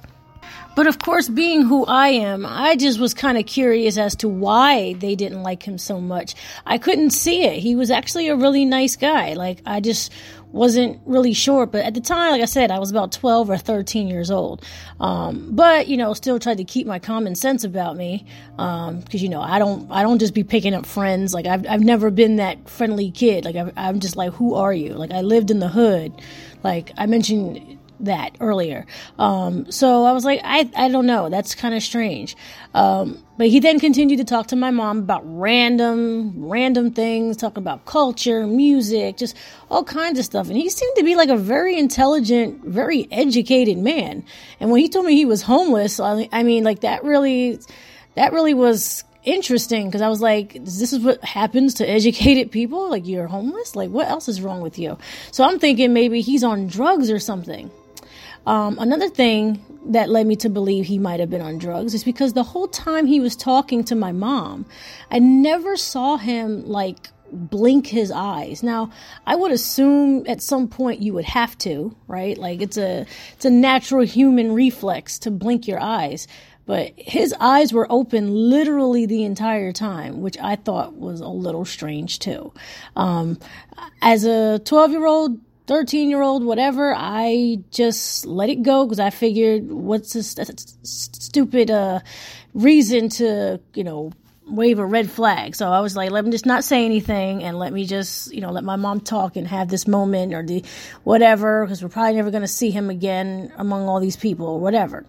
But 0.76 0.88
of 0.88 1.00
course, 1.00 1.28
being 1.28 1.64
who 1.64 1.86
I 1.86 2.10
am, 2.10 2.46
I 2.46 2.76
just 2.76 3.00
was 3.00 3.14
kind 3.14 3.38
of 3.38 3.46
curious 3.46 3.98
as 3.98 4.16
to 4.18 4.30
why 4.30 4.94
they 4.94 5.16
didn't 5.16 5.44
like 5.44 5.64
him 5.64 5.78
so 5.78 6.00
much. 6.00 6.36
I 6.66 6.78
couldn't 6.78 7.10
see 7.10 7.44
it. 7.44 7.60
He 7.60 7.76
was 7.76 7.92
actually 7.92 8.30
a 8.30 8.36
really 8.36 8.66
nice 8.66 8.96
guy. 8.96 9.34
Like, 9.34 9.62
I 9.66 9.82
just 9.82 10.12
wasn't 10.52 11.00
really 11.06 11.34
sure. 11.34 11.66
But 11.66 11.86
at 11.86 11.94
the 11.94 12.02
time, 12.02 12.32
like 12.32 12.42
I 12.42 12.46
said, 12.46 12.72
I 12.72 12.80
was 12.80 12.92
about 12.92 13.12
12 13.12 13.50
or 13.50 13.58
13 13.58 14.08
years 14.08 14.32
old. 14.32 14.64
Um, 15.00 15.50
but, 15.52 15.88
you 15.88 15.98
know, 15.98 16.14
still 16.14 16.40
tried 16.40 16.58
to 16.58 16.64
keep 16.64 16.88
my 16.88 17.00
common 17.00 17.36
sense 17.36 17.64
about 17.64 17.96
me. 17.96 18.26
Um, 18.58 19.02
cause, 19.04 19.22
you 19.22 19.30
know, 19.30 19.42
I 19.42 19.60
don't, 19.60 19.90
I 19.92 20.02
don't 20.02 20.20
just 20.20 20.34
be 20.34 20.44
picking 20.44 20.74
up 20.74 20.86
friends. 20.86 21.34
Like, 21.34 21.46
I've, 21.46 21.68
I've 21.68 21.84
never 21.84 22.10
been 22.12 22.38
that 22.38 22.70
friendly 22.70 23.12
kid. 23.12 23.46
Like, 23.46 23.56
i 23.56 23.72
I'm 23.76 24.00
just 24.00 24.16
like, 24.16 24.34
who 24.34 24.56
are 24.56 24.74
you? 24.74 24.94
Like, 24.94 25.12
I 25.12 25.22
lived 25.22 25.52
in 25.52 25.60
the 25.60 25.70
hood. 25.70 26.14
Like, 26.64 26.92
I 26.98 27.06
mentioned, 27.06 27.79
that 28.02 28.36
earlier. 28.40 28.86
Um, 29.18 29.72
so 29.72 30.06
I 30.06 30.12
was 30.12 30.26
like, 30.26 30.42
I, 30.44 30.70
I 30.76 30.90
don't 30.90 31.06
know. 31.06 31.30
That's 31.30 31.56
kind 31.56 31.74
of 31.76 31.84
strange. 31.84 32.36
Um, 32.74 33.24
but 33.38 33.48
he 33.48 33.60
then 33.60 33.80
continued 33.80 34.18
to 34.18 34.26
talk 34.26 34.48
to 34.48 34.56
my 34.56 34.72
mom 34.72 35.00
about 35.00 35.22
random, 35.26 36.34
random 36.36 36.92
things, 36.92 37.38
talking 37.38 37.64
about 37.64 37.86
culture, 37.86 38.46
music, 38.46 39.18
just 39.18 39.36
all 39.70 39.84
kinds 39.84 40.20
of 40.20 40.26
stuff. 40.26 40.48
And 40.48 40.58
he 40.58 40.70
seemed 40.70 40.96
to 40.98 41.04
be 41.04 41.16
like 41.16 41.30
a 41.30 41.38
very 41.38 41.78
intelligent, 41.78 42.64
very 42.66 43.08
educated 43.12 43.78
man. 43.78 44.24
And 44.60 44.72
when 44.72 44.82
he 44.82 44.90
told 44.90 45.06
me 45.06 45.16
he 45.16 45.26
was 45.26 45.42
homeless, 45.42 46.00
I, 46.00 46.28
I 46.32 46.44
mean, 46.44 46.64
like 46.64 46.82
that 46.82 47.04
really, 47.04 47.60
that 48.16 48.34
really 48.34 48.54
was 48.54 49.04
interesting 49.24 49.88
because 49.88 50.02
I 50.02 50.10
was 50.10 50.22
like, 50.22 50.54
this 50.54 50.94
is 50.94 51.00
what 51.00 51.24
happens 51.24 51.76
to 51.76 51.90
educated 51.90 52.52
people? 52.52 52.90
Like, 52.90 53.08
you're 53.08 53.28
homeless? 53.28 53.76
Like, 53.76 53.90
what 53.90 54.08
else 54.08 54.28
is 54.28 54.42
wrong 54.42 54.62
with 54.62 54.80
you? 54.80 54.98
So 55.32 55.44
I'm 55.44 55.60
thinking 55.60 55.94
maybe 55.94 56.22
he's 56.22 56.44
on 56.44 56.68
drugs 56.68 57.12
or 57.12 57.20
something. 57.20 57.72
Um, 58.50 58.80
another 58.80 59.10
thing 59.10 59.64
that 59.86 60.10
led 60.10 60.26
me 60.26 60.36
to 60.38 60.50
believe 60.50 60.88
he 60.88 60.98
might 60.98 61.20
have 61.20 61.30
been 61.30 61.40
on 61.40 61.60
drugs 61.60 61.94
is 61.94 62.04
because 62.04 62.34
the 62.34 62.42
whole 62.42 62.68
time 62.68 63.06
he 63.06 63.20
was 63.20 63.36
talking 63.36 63.84
to 63.84 63.96
my 63.96 64.12
mom, 64.12 64.66
I 65.12 65.20
never 65.20 65.78
saw 65.78 66.18
him 66.18 66.66
like 66.66 67.10
blink 67.32 67.86
his 67.86 68.10
eyes. 68.10 68.64
Now, 68.64 68.92
I 69.28 69.36
would 69.36 69.52
assume 69.52 70.26
at 70.28 70.42
some 70.42 70.68
point 70.68 71.00
you 71.00 71.14
would 71.14 71.26
have 71.26 71.60
to, 71.60 71.96
right? 72.08 72.36
Like 72.40 72.64
it's 72.64 72.76
a 72.76 73.06
it's 73.34 73.46
a 73.46 73.52
natural 73.52 74.04
human 74.04 74.54
reflex 74.54 75.20
to 75.20 75.32
blink 75.32 75.68
your 75.68 75.80
eyes. 75.80 76.28
But 76.66 76.94
his 76.98 77.36
eyes 77.40 77.72
were 77.72 77.86
open 77.92 78.34
literally 78.34 79.06
the 79.06 79.26
entire 79.26 79.72
time, 79.72 80.22
which 80.22 80.40
I 80.40 80.56
thought 80.56 80.96
was 80.96 81.20
a 81.20 81.28
little 81.28 81.66
strange 81.66 82.18
too. 82.18 82.52
Um, 82.96 83.38
as 84.02 84.26
a 84.26 84.60
12 84.66 84.92
year 84.92 85.06
old, 85.06 85.40
13 85.70 86.10
year 86.10 86.24
old, 86.24 86.44
whatever, 86.44 86.96
I 86.98 87.60
just 87.70 88.26
let 88.26 88.50
it 88.50 88.64
go 88.64 88.86
because 88.86 89.00
I 89.00 89.12
figured 89.12 89.72
what's 89.72 90.16
a 90.16 90.24
st- 90.24 90.60
stupid 90.82 91.70
uh, 91.70 92.00
reason 92.56 93.10
to, 93.10 93.62
you 93.76 93.84
know, 93.84 94.12
wave 94.48 94.80
a 94.80 94.86
red 94.86 95.12
flag. 95.12 95.56
So 95.56 95.72
I 95.72 95.82
was 95.82 95.96
like, 95.96 96.10
let 96.10 96.26
me 96.26 96.32
just 96.32 96.48
not 96.48 96.64
say 96.64 96.86
anything 96.86 97.44
and 97.44 97.60
let 97.60 97.72
me 97.72 97.86
just, 97.86 98.34
you 98.34 98.42
know, 98.42 98.50
let 98.52 98.64
my 98.64 98.78
mom 98.78 99.00
talk 99.00 99.36
and 99.36 99.48
have 99.48 99.68
this 99.68 99.88
moment 99.88 100.34
or 100.34 100.44
the 100.44 100.66
whatever, 101.04 101.64
because 101.64 101.84
we're 101.84 101.90
probably 101.90 102.16
never 102.16 102.32
going 102.32 102.42
to 102.42 102.48
see 102.48 102.72
him 102.72 102.90
again 102.90 103.54
among 103.56 103.88
all 103.88 104.00
these 104.00 104.18
people 104.18 104.48
or 104.48 104.60
whatever. 104.60 105.06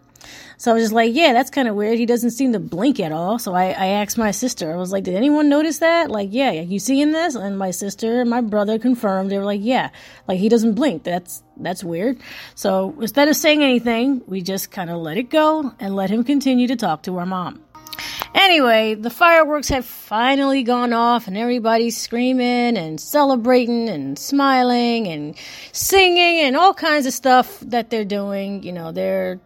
So 0.61 0.71
I 0.71 0.75
was 0.75 0.83
just 0.83 0.93
like, 0.93 1.15
yeah, 1.15 1.33
that's 1.33 1.49
kind 1.49 1.69
of 1.69 1.75
weird. 1.75 1.99
He 1.99 2.05
doesn't 2.05 2.33
seem 2.33 2.53
to 2.53 2.59
blink 2.61 3.01
at 3.01 3.13
all. 3.13 3.39
So 3.39 3.55
I, 3.55 3.69
I 3.69 3.87
asked 3.87 4.19
my 4.19 4.31
sister, 4.31 4.71
I 4.71 4.77
was 4.77 4.93
like, 4.93 5.05
did 5.05 5.15
anyone 5.15 5.49
notice 5.49 5.79
that? 5.79 6.11
Like, 6.11 6.29
yeah, 6.33 6.51
you 6.51 6.79
seeing 6.79 7.13
this? 7.13 7.35
And 7.35 7.59
my 7.59 7.71
sister 7.71 8.21
and 8.21 8.29
my 8.29 8.43
brother 8.43 8.79
confirmed. 8.79 9.31
They 9.31 9.39
were 9.39 9.47
like, 9.47 9.63
yeah, 9.63 9.89
like 10.29 10.39
he 10.39 10.51
doesn't 10.51 10.75
blink. 10.75 11.03
That's, 11.03 11.43
that's 11.57 11.83
weird. 11.83 12.19
So 12.57 12.95
instead 13.01 13.29
of 13.29 13.37
saying 13.37 13.63
anything, 13.63 14.21
we 14.27 14.43
just 14.43 14.71
kind 14.71 14.91
of 14.91 14.99
let 14.99 15.17
it 15.17 15.31
go 15.31 15.73
and 15.81 15.97
let 15.97 16.11
him 16.11 16.25
continue 16.25 16.67
to 16.67 16.77
talk 16.77 17.05
to 17.05 17.17
our 17.17 17.25
mom. 17.25 17.63
Anyway, 18.35 18.97
the 18.97 19.09
fireworks 19.09 19.71
have 19.71 19.87
finally 19.87 20.63
gone 20.63 20.93
off 20.93 21.27
and 21.27 21.39
everybody's 21.39 21.97
screaming 21.97 22.77
and 22.77 23.01
celebrating 23.01 23.89
and 23.89 24.19
smiling 24.19 25.09
and 25.09 25.37
singing 25.73 26.41
and 26.41 26.55
all 26.55 26.75
kinds 26.75 27.07
of 27.07 27.15
stuff 27.15 27.61
that 27.61 27.89
they're 27.89 28.05
doing. 28.05 28.63
You 28.63 28.73
know, 28.73 28.93
they're 28.93 29.41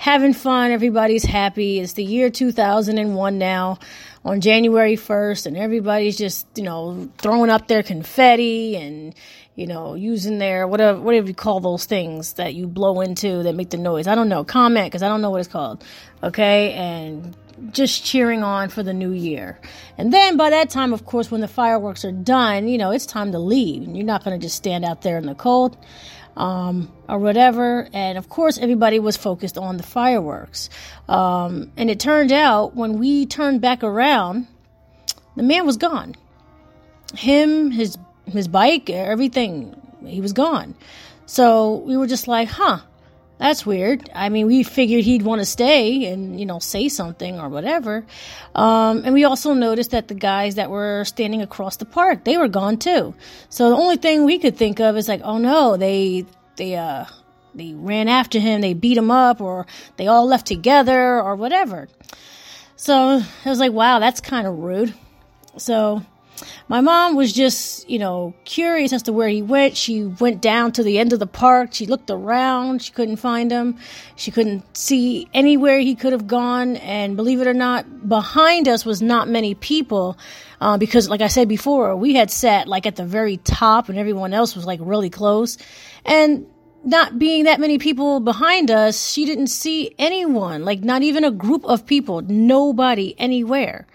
having 0.00 0.32
fun. 0.32 0.70
Everybody's 0.70 1.24
happy. 1.24 1.78
It's 1.78 1.92
the 1.92 2.02
year 2.02 2.30
2001 2.30 3.36
now 3.36 3.78
on 4.24 4.40
January 4.40 4.96
1st 4.96 5.44
and 5.44 5.58
everybody's 5.58 6.16
just, 6.16 6.46
you 6.56 6.62
know, 6.62 7.10
throwing 7.18 7.50
up 7.50 7.68
their 7.68 7.82
confetti 7.82 8.76
and, 8.76 9.14
you 9.56 9.66
know, 9.66 9.92
using 9.92 10.38
their 10.38 10.66
whatever 10.66 10.98
whatever 10.98 11.28
you 11.28 11.34
call 11.34 11.60
those 11.60 11.84
things 11.84 12.32
that 12.34 12.54
you 12.54 12.66
blow 12.66 13.02
into 13.02 13.42
that 13.42 13.54
make 13.54 13.68
the 13.68 13.76
noise. 13.76 14.06
I 14.06 14.14
don't 14.14 14.30
know. 14.30 14.42
Comment 14.42 14.86
because 14.86 15.02
I 15.02 15.08
don't 15.08 15.20
know 15.20 15.28
what 15.28 15.40
it's 15.40 15.52
called. 15.52 15.84
Okay, 16.22 16.72
and 16.72 17.36
just 17.70 18.02
cheering 18.02 18.42
on 18.42 18.70
for 18.70 18.82
the 18.82 18.94
new 18.94 19.10
year. 19.10 19.60
And 19.98 20.10
then 20.14 20.38
by 20.38 20.48
that 20.48 20.70
time, 20.70 20.94
of 20.94 21.04
course, 21.04 21.30
when 21.30 21.42
the 21.42 21.48
fireworks 21.48 22.06
are 22.06 22.12
done, 22.12 22.68
you 22.68 22.78
know, 22.78 22.90
it's 22.90 23.04
time 23.04 23.32
to 23.32 23.38
leave. 23.38 23.86
You're 23.86 24.06
not 24.06 24.24
going 24.24 24.40
to 24.40 24.42
just 24.42 24.56
stand 24.56 24.82
out 24.82 25.02
there 25.02 25.18
in 25.18 25.26
the 25.26 25.34
cold 25.34 25.76
um, 26.36 26.90
or 27.08 27.18
whatever. 27.18 27.88
And 27.92 28.18
of 28.18 28.28
course, 28.28 28.58
everybody 28.58 28.98
was 28.98 29.16
focused 29.16 29.58
on 29.58 29.76
the 29.76 29.82
fireworks. 29.82 30.70
Um, 31.08 31.72
and 31.76 31.90
it 31.90 32.00
turned 32.00 32.32
out 32.32 32.74
when 32.74 32.98
we 32.98 33.26
turned 33.26 33.60
back 33.60 33.82
around, 33.82 34.46
the 35.36 35.42
man 35.42 35.66
was 35.66 35.76
gone. 35.76 36.16
Him, 37.14 37.70
his 37.70 37.98
his 38.26 38.46
bike, 38.46 38.88
everything, 38.90 39.74
he 40.06 40.20
was 40.20 40.32
gone. 40.32 40.74
So 41.26 41.76
we 41.76 41.96
were 41.96 42.06
just 42.06 42.28
like, 42.28 42.48
huh 42.48 42.80
that's 43.40 43.64
weird. 43.64 44.10
I 44.14 44.28
mean, 44.28 44.46
we 44.46 44.62
figured 44.62 45.02
he'd 45.02 45.22
want 45.22 45.40
to 45.40 45.46
stay 45.46 46.04
and, 46.12 46.38
you 46.38 46.44
know, 46.44 46.58
say 46.58 46.90
something 46.90 47.40
or 47.40 47.48
whatever. 47.48 48.04
Um, 48.54 49.02
and 49.04 49.14
we 49.14 49.24
also 49.24 49.54
noticed 49.54 49.92
that 49.92 50.08
the 50.08 50.14
guys 50.14 50.56
that 50.56 50.68
were 50.68 51.04
standing 51.06 51.40
across 51.40 51.78
the 51.78 51.86
park, 51.86 52.24
they 52.24 52.36
were 52.36 52.48
gone 52.48 52.76
too. 52.76 53.14
So 53.48 53.70
the 53.70 53.76
only 53.76 53.96
thing 53.96 54.26
we 54.26 54.38
could 54.38 54.58
think 54.58 54.78
of 54.78 54.98
is 54.98 55.08
like, 55.08 55.22
oh 55.24 55.38
no, 55.38 55.78
they, 55.78 56.26
they, 56.56 56.76
uh, 56.76 57.06
they 57.54 57.72
ran 57.72 58.08
after 58.08 58.38
him, 58.38 58.60
they 58.60 58.74
beat 58.74 58.98
him 58.98 59.10
up, 59.10 59.40
or 59.40 59.66
they 59.96 60.06
all 60.06 60.26
left 60.26 60.46
together, 60.46 61.20
or 61.20 61.34
whatever. 61.34 61.88
So 62.76 63.22
I 63.44 63.48
was 63.48 63.58
like, 63.58 63.72
wow, 63.72 64.00
that's 64.00 64.20
kind 64.20 64.46
of 64.46 64.58
rude. 64.58 64.92
So 65.56 66.02
my 66.70 66.80
mom 66.80 67.16
was 67.16 67.32
just, 67.32 67.90
you 67.90 67.98
know, 67.98 68.32
curious 68.44 68.92
as 68.92 69.02
to 69.02 69.12
where 69.12 69.28
he 69.28 69.42
went. 69.42 69.76
She 69.76 70.04
went 70.04 70.40
down 70.40 70.70
to 70.72 70.84
the 70.84 71.00
end 71.00 71.12
of 71.12 71.18
the 71.18 71.26
park. 71.26 71.70
She 71.72 71.84
looked 71.84 72.10
around. 72.10 72.80
She 72.80 72.92
couldn't 72.92 73.16
find 73.16 73.50
him. 73.50 73.76
She 74.14 74.30
couldn't 74.30 74.76
see 74.76 75.28
anywhere 75.34 75.80
he 75.80 75.96
could 75.96 76.12
have 76.12 76.28
gone. 76.28 76.76
And 76.76 77.16
believe 77.16 77.40
it 77.40 77.48
or 77.48 77.54
not, 77.54 78.08
behind 78.08 78.68
us 78.68 78.84
was 78.84 79.02
not 79.02 79.28
many 79.28 79.56
people. 79.56 80.16
Uh, 80.60 80.78
because, 80.78 81.08
like 81.08 81.22
I 81.22 81.26
said 81.26 81.48
before, 81.48 81.96
we 81.96 82.14
had 82.14 82.30
sat 82.30 82.68
like 82.68 82.86
at 82.86 82.94
the 82.94 83.04
very 83.04 83.38
top 83.38 83.88
and 83.88 83.98
everyone 83.98 84.32
else 84.32 84.54
was 84.54 84.64
like 84.64 84.78
really 84.80 85.10
close. 85.10 85.58
And 86.04 86.46
not 86.84 87.18
being 87.18 87.44
that 87.44 87.58
many 87.58 87.78
people 87.78 88.20
behind 88.20 88.70
us, 88.70 89.10
she 89.10 89.24
didn't 89.24 89.48
see 89.48 89.92
anyone, 89.98 90.64
like 90.64 90.84
not 90.84 91.02
even 91.02 91.24
a 91.24 91.32
group 91.32 91.64
of 91.64 91.84
people, 91.84 92.22
nobody 92.22 93.16
anywhere. 93.18 93.88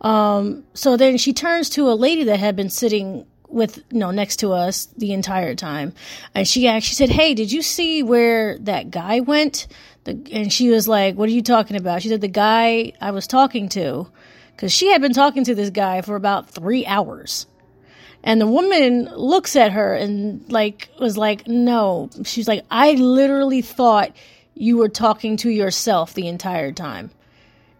Um, 0.00 0.64
so 0.74 0.96
then 0.96 1.18
she 1.18 1.32
turns 1.32 1.68
to 1.70 1.90
a 1.90 1.94
lady 1.94 2.24
that 2.24 2.40
had 2.40 2.56
been 2.56 2.70
sitting 2.70 3.26
with 3.48 3.78
you 3.90 3.98
know 3.98 4.10
next 4.12 4.36
to 4.36 4.52
us 4.52 4.86
the 4.96 5.12
entire 5.12 5.54
time, 5.54 5.92
and 6.34 6.46
she 6.46 6.68
actually 6.68 6.94
said, 6.94 7.10
"Hey, 7.10 7.34
did 7.34 7.52
you 7.52 7.62
see 7.62 8.02
where 8.02 8.58
that 8.60 8.90
guy 8.90 9.20
went?" 9.20 9.66
The, 10.04 10.18
and 10.32 10.52
she 10.52 10.70
was 10.70 10.88
like, 10.88 11.16
"What 11.16 11.28
are 11.28 11.32
you 11.32 11.42
talking 11.42 11.76
about?" 11.76 12.02
She 12.02 12.08
said, 12.08 12.20
"The 12.20 12.28
guy 12.28 12.92
I 13.00 13.10
was 13.10 13.26
talking 13.26 13.68
to." 13.70 14.06
Because 14.52 14.72
she 14.72 14.92
had 14.92 15.00
been 15.00 15.14
talking 15.14 15.44
to 15.44 15.54
this 15.54 15.70
guy 15.70 16.02
for 16.02 16.16
about 16.16 16.50
three 16.50 16.84
hours. 16.84 17.46
And 18.22 18.38
the 18.38 18.46
woman 18.46 19.06
looks 19.16 19.56
at 19.56 19.72
her 19.72 19.94
and 19.94 20.44
like 20.50 20.90
was 21.00 21.16
like, 21.16 21.46
"No." 21.48 22.10
She's 22.24 22.48
like, 22.48 22.64
"I 22.70 22.92
literally 22.92 23.62
thought 23.62 24.12
you 24.54 24.76
were 24.76 24.88
talking 24.88 25.36
to 25.38 25.50
yourself 25.50 26.14
the 26.14 26.28
entire 26.28 26.72
time." 26.72 27.10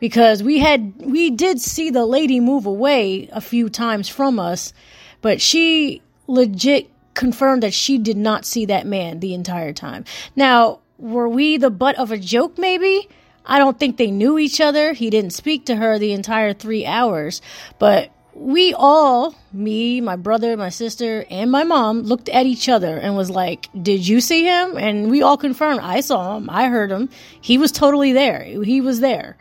Because 0.00 0.42
we 0.42 0.58
had 0.58 0.94
we 0.96 1.30
did 1.30 1.60
see 1.60 1.90
the 1.90 2.04
lady 2.04 2.40
move 2.40 2.66
away 2.66 3.28
a 3.32 3.40
few 3.40 3.68
times 3.68 4.08
from 4.08 4.40
us, 4.40 4.72
but 5.20 5.40
she 5.40 6.02
legit 6.26 6.90
confirmed 7.14 7.62
that 7.62 7.74
she 7.74 7.98
did 7.98 8.16
not 8.16 8.44
see 8.44 8.64
that 8.66 8.86
man 8.86 9.20
the 9.20 9.34
entire 9.34 9.72
time. 9.72 10.04
Now, 10.34 10.80
were 10.98 11.28
we 11.28 11.56
the 11.56 11.70
butt 11.70 11.96
of 11.96 12.10
a 12.10 12.18
joke 12.18 12.58
maybe? 12.58 13.08
I 13.44 13.58
don't 13.58 13.78
think 13.78 13.96
they 13.96 14.10
knew 14.10 14.38
each 14.38 14.60
other. 14.60 14.92
He 14.92 15.10
didn't 15.10 15.32
speak 15.32 15.66
to 15.66 15.76
her 15.76 15.98
the 15.98 16.12
entire 16.12 16.52
3 16.52 16.86
hours, 16.86 17.42
but 17.78 18.10
we 18.34 18.72
all, 18.74 19.34
me, 19.52 20.00
my 20.00 20.16
brother, 20.16 20.56
my 20.56 20.68
sister, 20.68 21.24
and 21.30 21.50
my 21.50 21.64
mom, 21.64 22.02
looked 22.02 22.28
at 22.28 22.46
each 22.46 22.68
other 22.68 22.96
and 22.96 23.16
was 23.16 23.28
like, 23.28 23.68
Did 23.82 24.06
you 24.06 24.20
see 24.20 24.44
him? 24.44 24.76
And 24.76 25.10
we 25.10 25.22
all 25.22 25.36
confirmed, 25.36 25.80
I 25.82 26.00
saw 26.00 26.36
him, 26.36 26.48
I 26.48 26.68
heard 26.68 26.90
him. 26.90 27.08
He 27.40 27.58
was 27.58 27.72
totally 27.72 28.12
there. 28.12 28.42
He 28.42 28.80
was 28.80 29.00
there. 29.00 29.36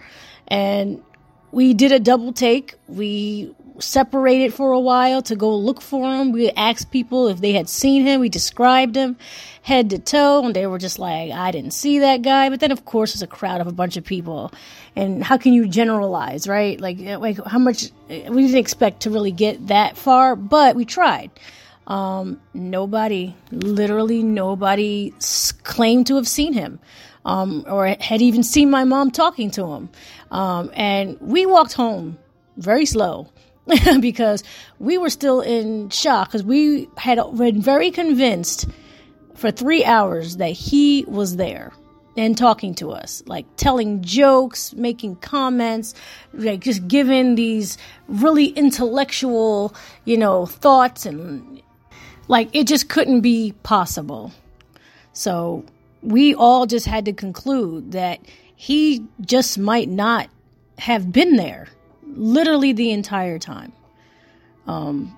And 0.50 1.04
we 1.52 1.74
did 1.74 1.92
a 1.92 2.00
double 2.00 2.34
take. 2.34 2.76
We 2.88 3.54
separated 3.80 4.54
for 4.54 4.72
a 4.72 4.80
while 4.80 5.22
to 5.24 5.36
go 5.36 5.56
look 5.56 5.82
for 5.82 6.14
him. 6.14 6.32
We 6.32 6.50
asked 6.52 6.92
people 6.92 7.28
if 7.28 7.40
they 7.40 7.54
had 7.54 7.70
seen 7.70 8.04
him. 8.06 8.22
We 8.22 8.30
described 8.30 8.96
him 8.96 9.18
head 9.62 9.90
to 9.92 10.00
toe, 10.00 10.46
and 10.46 10.56
they 10.56 10.68
were 10.68 10.80
just 10.80 11.00
like, 11.00 11.32
I 11.32 11.52
didn't 11.52 11.72
see 11.72 12.00
that 12.00 12.22
guy. 12.22 12.50
But 12.50 12.60
then, 12.60 12.72
of 12.72 12.86
course, 12.86 13.14
it's 13.14 13.22
a 13.22 13.28
crowd 13.28 13.62
of 13.62 13.68
a 13.68 13.72
bunch 13.72 13.98
of 13.98 14.04
people. 14.04 14.52
And 14.96 15.24
how 15.24 15.38
can 15.38 15.54
you 15.54 15.68
generalize, 15.68 16.48
right? 16.48 16.80
Like, 16.80 17.00
like 17.00 17.44
how 17.46 17.60
much 17.60 17.92
we 18.10 18.16
didn't 18.18 18.58
expect 18.58 19.02
to 19.02 19.10
really 19.10 19.32
get 19.32 19.68
that 19.68 19.98
far, 19.98 20.36
but 20.36 20.76
we 20.76 20.86
tried. 20.86 21.32
Um, 21.88 22.40
nobody, 22.54 23.36
literally 23.52 24.22
nobody 24.22 25.14
claimed 25.64 26.08
to 26.08 26.18
have 26.18 26.28
seen 26.28 26.54
him 26.54 26.80
um, 27.26 27.66
or 27.68 27.88
had 27.88 28.22
even 28.22 28.44
seen 28.44 28.70
my 28.70 28.84
mom 28.84 29.12
talking 29.12 29.52
to 29.52 29.66
him. 29.66 29.90
Um, 30.32 30.72
and 30.74 31.18
we 31.20 31.46
walked 31.46 31.74
home 31.74 32.18
very 32.58 32.86
slow 32.86 33.30
because 34.00 34.44
we 34.80 34.98
were 34.98 35.10
still 35.10 35.42
in 35.42 35.90
shock 35.90 36.30
because 36.30 36.44
we 36.44 36.88
had 36.98 37.20
been 37.36 37.62
very 37.62 37.92
convinced 37.92 38.68
for 39.36 39.52
three 39.52 39.84
hours 39.86 40.38
that 40.38 40.52
he 40.52 41.06
was 41.08 41.38
there 41.38 41.72
and 42.18 42.38
talking 42.38 42.76
to 42.76 42.92
us, 42.92 43.24
like 43.28 43.46
telling 43.56 44.02
jokes, 44.02 44.74
making 44.74 45.16
comments, 45.18 45.94
like 46.34 46.60
just 46.60 46.86
giving 46.88 47.36
these 47.36 47.78
really 48.08 48.48
intellectual, 48.48 49.74
you 50.04 50.18
know, 50.18 50.46
thoughts 50.46 51.06
and 51.06 51.62
like 52.28 52.50
it 52.54 52.68
just 52.68 52.90
couldn't 52.90 53.22
be 53.22 53.54
possible. 53.64 54.34
So 55.14 55.64
we 56.02 56.34
all 56.34 56.66
just 56.66 56.86
had 56.86 57.06
to 57.06 57.14
conclude 57.14 57.92
that 57.94 58.20
he 58.56 59.06
just 59.22 59.58
might 59.58 59.90
not 59.90 60.30
have 60.78 61.12
been 61.12 61.36
there 61.36 61.68
literally 62.04 62.74
the 62.74 62.92
entire 62.92 63.40
time. 63.40 63.74
Um, 64.68 65.18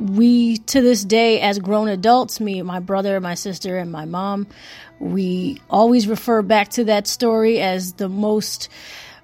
we 0.00 0.58
to 0.58 0.80
this 0.80 1.04
day 1.04 1.40
as 1.40 1.58
grown 1.58 1.88
adults 1.88 2.40
me 2.40 2.62
my 2.62 2.78
brother 2.78 3.20
my 3.20 3.34
sister 3.34 3.78
and 3.78 3.90
my 3.90 4.04
mom 4.04 4.46
we 5.00 5.60
always 5.68 6.06
refer 6.06 6.40
back 6.42 6.68
to 6.68 6.84
that 6.84 7.06
story 7.06 7.60
as 7.60 7.94
the 7.94 8.08
most 8.08 8.68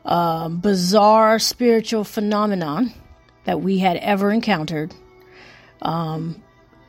uh, 0.04 0.48
bizarre 0.48 1.38
spiritual 1.38 2.04
phenomenon 2.04 2.92
that 3.44 3.60
we 3.60 3.78
had 3.78 3.96
ever 3.98 4.32
encountered 4.32 4.92
um, 5.82 6.42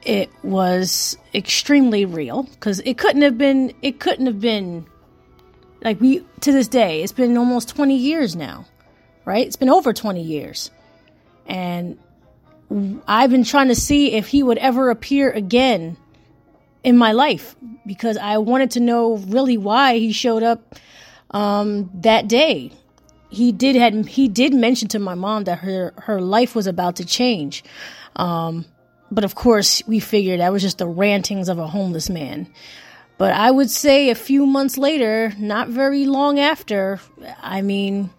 it 0.06 0.30
was 0.44 1.18
extremely 1.34 2.06
real 2.06 2.44
because 2.44 2.80
it 2.82 2.98
couldn't 2.98 3.24
have 3.24 3.38
been 3.38 3.74
it 3.82 4.00
couldn't 4.00 4.28
have 4.28 4.40
been 4.40 4.86
like 5.84 6.00
we 6.00 6.24
to 6.42 6.52
this 6.52 6.68
day 6.68 7.02
it's 7.02 7.12
been 7.12 7.38
almost 7.38 7.70
20 7.70 7.96
years 7.96 8.36
now 8.36 8.66
right? 9.26 9.46
It's 9.46 9.56
been 9.56 9.70
over 9.70 9.92
20 9.92 10.22
years. 10.22 10.72
And 11.48 11.98
I've 13.08 13.32
been 13.32 13.44
trying 13.44 13.68
to 13.68 13.76
see 13.76 14.14
if 14.14 14.28
he 14.28 14.42
would 14.42 14.60
ever 14.60 14.90
appear 14.90 15.32
again 15.32 15.98
in 16.84 16.98
my 16.98 17.12
life 17.12 17.56
because 17.86 18.18
I 18.18 18.38
wanted 18.38 18.72
to 18.72 18.80
know 18.80 19.18
really 19.18 19.58
why 19.58 19.98
he 19.98 20.12
showed 20.12 20.44
up 20.44 20.76
um, 21.32 21.90
that 21.96 22.28
day. 22.28 22.72
He 23.30 23.52
did 23.52 23.76
had 23.76 24.08
he 24.08 24.30
did 24.30 24.54
mention 24.54 24.88
to 24.90 25.00
my 25.00 25.16
mom 25.16 25.44
that 25.44 25.60
her 25.60 25.94
her 25.98 26.22
life 26.22 26.56
was 26.56 26.68
about 26.68 26.98
to 26.98 27.06
change, 27.06 27.66
um, 28.16 28.66
but 29.16 29.24
of 29.24 29.34
course 29.34 29.82
we 29.88 30.00
figured 30.00 30.42
that 30.42 30.52
was 30.52 30.62
just 30.62 30.78
the 30.78 30.88
rantings 30.88 31.50
of 31.50 31.58
a 31.58 31.68
homeless 31.68 32.10
man. 32.10 32.48
But 33.18 33.34
I 33.34 33.50
would 33.50 33.70
say 33.70 34.10
a 34.10 34.16
few 34.16 34.46
months 34.46 34.78
later, 34.78 35.34
not 35.38 35.70
very 35.70 36.06
long 36.06 36.38
after, 36.38 37.00
I 37.42 37.62
mean, 37.62 38.10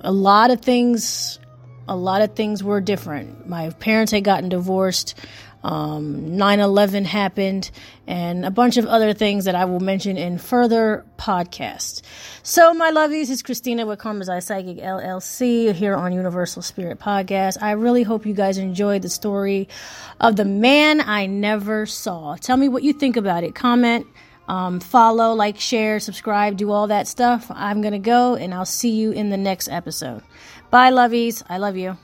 a 0.00 0.10
lot 0.10 0.50
of 0.50 0.62
things 0.62 1.38
a 1.88 1.96
lot 1.96 2.22
of 2.22 2.34
things 2.34 2.62
were 2.62 2.80
different. 2.80 3.48
My 3.48 3.70
parents 3.70 4.12
had 4.12 4.24
gotten 4.24 4.48
divorced. 4.48 5.14
Um, 5.64 6.36
9 6.36 6.60
11 6.60 7.04
happened, 7.06 7.72
and 8.06 8.44
a 8.44 8.52
bunch 8.52 8.76
of 8.76 8.86
other 8.86 9.12
things 9.12 9.46
that 9.46 9.56
I 9.56 9.64
will 9.64 9.80
mention 9.80 10.16
in 10.16 10.38
further 10.38 11.04
podcasts. 11.18 12.02
So, 12.44 12.72
my 12.72 12.92
lovies, 12.92 13.30
it's 13.30 13.42
Christina 13.42 13.84
with 13.84 13.98
Karma's 13.98 14.28
Eye 14.28 14.38
Psychic 14.38 14.76
LLC 14.76 15.72
here 15.72 15.96
on 15.96 16.12
Universal 16.12 16.62
Spirit 16.62 17.00
Podcast. 17.00 17.60
I 17.60 17.72
really 17.72 18.04
hope 18.04 18.26
you 18.26 18.34
guys 18.34 18.58
enjoyed 18.58 19.02
the 19.02 19.08
story 19.08 19.68
of 20.20 20.36
the 20.36 20.44
man 20.44 21.00
I 21.00 21.26
never 21.26 21.84
saw. 21.84 22.36
Tell 22.36 22.56
me 22.56 22.68
what 22.68 22.84
you 22.84 22.92
think 22.92 23.16
about 23.16 23.42
it. 23.42 23.56
Comment, 23.56 24.06
um, 24.46 24.78
follow, 24.78 25.34
like, 25.34 25.58
share, 25.58 25.98
subscribe, 25.98 26.56
do 26.56 26.70
all 26.70 26.86
that 26.86 27.08
stuff. 27.08 27.50
I'm 27.50 27.80
going 27.80 27.92
to 27.92 27.98
go, 27.98 28.36
and 28.36 28.54
I'll 28.54 28.64
see 28.64 28.90
you 28.90 29.10
in 29.10 29.30
the 29.30 29.36
next 29.36 29.68
episode. 29.68 30.22
Bye, 30.70 30.90
lovies. 30.90 31.42
I 31.48 31.58
love 31.58 31.76
you. 31.76 31.96